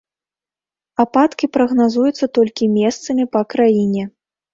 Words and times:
Ападкі 1.03 1.49
прагназуюцца 1.57 2.29
толькі 2.37 2.71
месцамі 2.79 3.27
па 3.37 3.41
краіне. 3.55 4.03